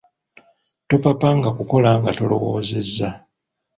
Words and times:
Topapanga 0.89 1.49
kukola 1.57 1.89
nga 1.99 2.11
tolowoozezza. 2.17 3.09